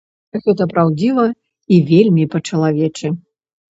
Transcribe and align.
Гэта 0.45 0.67
праўдзіва 0.71 1.27
і 1.73 1.81
вельмі 1.93 2.29
па-чалавечы. 2.35 3.19